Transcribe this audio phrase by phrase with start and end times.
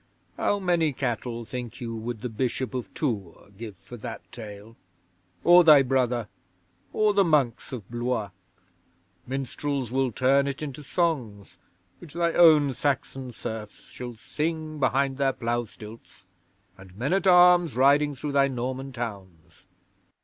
[0.35, 4.75] How many cattle, think you, would the Bishop of Tours give for that tale?
[5.43, 6.27] Or thy brother?
[6.91, 8.31] Or the Monks of Blois?
[9.27, 11.59] Minstrels will turn it into songs
[11.99, 16.25] which thy own Saxon serfs shall sing behind their plough stilts,
[16.79, 19.67] and men at arms riding through thy Norman towns.